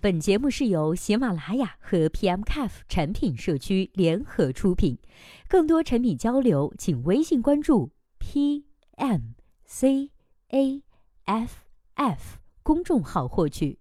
[0.00, 4.96] 本节目是由喜马拉雅和 PMCAF 产品社区联合出品，
[5.48, 7.90] 更多产品交流，请微信关注
[8.20, 9.18] PMCAF
[12.62, 13.80] 公众号获取。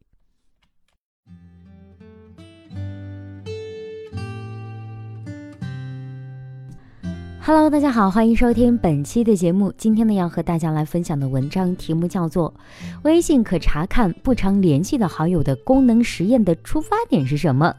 [7.47, 9.74] Hello，大家好，欢迎收听本期的节目。
[9.78, 12.54] 今天呢，要和大家来分享的文章题目叫做
[13.04, 17.73] 《微信可查看不常联系的好友的功能实验的出发点是什么》。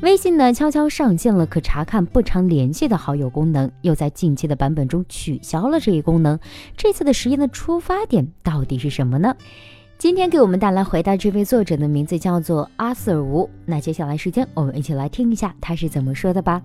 [0.00, 6.40] 微信呢，悄悄上线了可查看不常联系的好友功能，又在近期的版本中取消了这一功能。
[6.74, 9.36] 这次的实验的出发点到底是什么呢？
[9.98, 13.50] 今天给我们带来回答这位作者的名字叫做阿瑟尔吴。
[13.66, 16.62] 那接下来时间，我们一起来听一下他是怎么说的吧。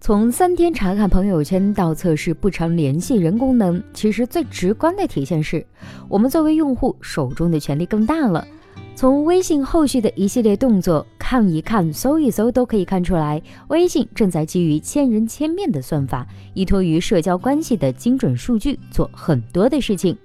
[0.00, 5.66] 从三天查看朋友圈到测试不常联系人功能，其实最直观的体现是
[6.08, 8.46] 我们作为用户手中的权力更大了。
[8.94, 20.16] 从微信后续的一系列动作看一看、搜一搜，都可以看出来，微信正在基于千人千面的算法，依托于社交关系的精准数据做很多的事情。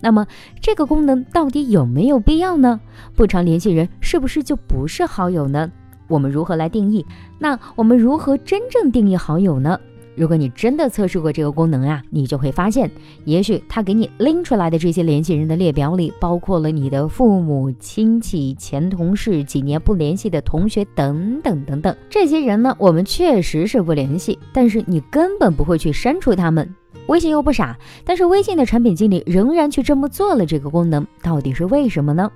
[0.00, 0.26] 那么，
[0.60, 2.80] 这个功能到底有没有必要呢？
[3.14, 5.70] 不常联系人是不是就不是好友呢？
[6.10, 7.06] 我们如何来定义？
[7.38, 9.80] 那我们如何真正定义好友呢？
[10.16, 12.90] 如果你真的测试过这个功能啊，你就会发现，
[13.24, 21.96] 也许他给你拎出来的这些联系人的列表里，包括了你的父母亲戚、前同事、几年不联系的同学等等等等。
[22.10, 26.68] 这些人呢，我们确实是不联系，但是你根本不会去删除他们。
[27.06, 32.30] 微信又不傻，但是微信的产品经理仍然去这么做了这个功能，到底是为什么呢？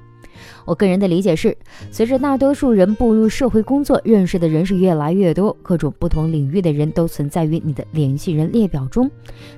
[0.64, 1.56] 我个人的理解是，
[1.90, 9.10] 随着大多数人步入社会工作，认识的人是越来越多，各种不同领域的人都存在于你的联系人列表中。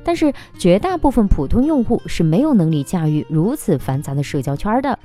[0.04, 4.98] 但是，绝大部分普通用户是没有能力驾驭如此繁杂的社交圈的。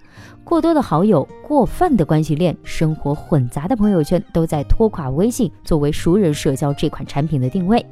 [0.43, 7.85] 过多的好友、过泛的关系链、生活混杂的朋友圈，都在拖垮微信作为熟人社交这款产品的定位。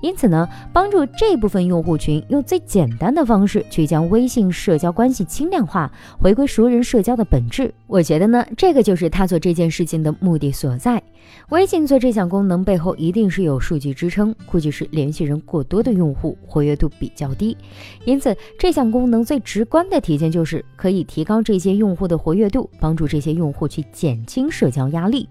[0.00, 7.72] 因此呢，帮助这部分用户群用最简单的方式去将微信社交关系轻量化，回归熟人社交的本质。
[7.86, 11.02] 我觉得呢，这个就是他做这件事情的目的所在。
[11.48, 17.56] 微信做这项功能背后一定是有数据支撑，估计是联系人过多的用户活跃度比较低，
[18.04, 25.28] 因此这项功能最直观的体现就是可以提高这些用户的活跃度，帮助这些用户去减轻社交压力。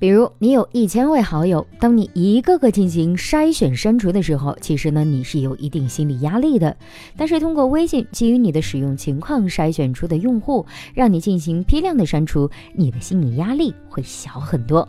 [0.00, 6.76] 比如你有一千位好友，当你一个个进行筛选删除的时候，其实呢你是有一定心理压力的。
[7.16, 10.64] 但是通过微信基于你的使用情况筛选出的用户，
[10.94, 14.88] 让你进行批量的删除，你的心理压力会小很多。